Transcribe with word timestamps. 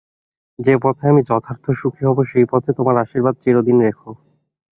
যে 0.59 0.73
পথে 0.83 1.03
আমি 1.07 1.21
যথার্থ 1.29 1.65
সুখী 1.79 2.03
হব 2.07 2.17
সেই 2.31 2.45
পথে 2.51 2.69
তোমার 2.77 2.95
আশীর্বাদ 3.03 3.35
চিরদিন 3.43 3.77
রেখো। 3.81 4.09